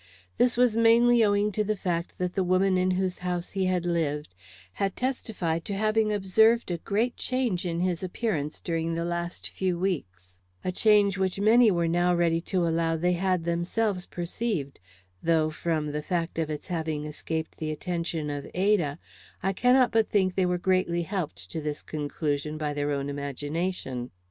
This 0.39 0.57
was 0.57 0.75
mainly 0.75 1.23
owing 1.23 1.51
to 1.51 1.63
the 1.63 1.75
fact 1.75 2.17
that 2.17 2.33
the 2.33 2.43
woman 2.43 2.75
in 2.75 2.89
whose 2.89 3.19
house 3.19 3.51
he 3.51 3.65
had 3.67 3.85
lived 3.85 4.33
had 4.73 4.95
testified 4.95 5.63
to 5.65 5.75
having 5.75 6.11
observed 6.11 6.71
a 6.71 6.79
great 6.79 7.17
change 7.17 7.67
in 7.67 7.81
his 7.81 8.01
appearance 8.01 8.59
during 8.59 8.95
the 8.95 9.05
last 9.05 9.51
few 9.51 9.77
weeks; 9.77 10.39
a 10.65 10.71
change 10.71 11.19
which 11.19 11.39
many 11.39 11.69
were 11.69 11.87
now 11.87 12.15
ready 12.15 12.41
to 12.41 12.65
allow 12.67 12.97
they 12.97 13.13
had 13.13 13.43
themselves 13.43 14.07
perceived; 14.07 14.79
though, 15.21 15.51
from 15.51 15.91
the 15.91 16.01
fact 16.01 16.39
of 16.39 16.49
its 16.49 16.65
having 16.65 17.05
escaped 17.05 17.57
the 17.59 17.69
attention 17.69 18.31
of 18.31 18.49
Ada, 18.55 18.97
I 19.43 19.53
cannot 19.53 19.91
but 19.91 20.09
think 20.09 20.33
they 20.33 20.47
were 20.47 20.57
greatly 20.57 21.03
helped 21.03 21.47
to 21.51 21.61
this 21.61 21.83
conclusion 21.83 22.57
by 22.57 22.73
their 22.73 22.89
own 22.91 23.07
imagination. 23.07 24.09